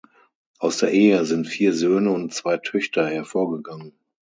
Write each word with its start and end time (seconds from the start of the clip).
Aus 0.57 0.79
der 0.79 0.89
Ehe 0.91 1.25
sind 1.25 1.45
vier 1.47 1.73
Söhne 1.75 2.09
und 2.09 2.33
zwei 2.33 2.57
Töchter 2.57 3.07
hervorgegangen. 3.07 3.93